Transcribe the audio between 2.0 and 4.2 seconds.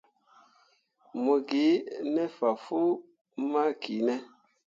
ne fah fuu ma ki ne.